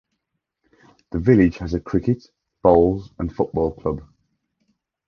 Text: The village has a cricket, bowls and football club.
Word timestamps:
The 1.11 1.19
village 1.19 1.57
has 1.59 1.75
a 1.75 1.79
cricket, 1.79 2.31
bowls 2.63 3.11
and 3.19 3.31
football 3.31 3.69
club. 3.69 4.01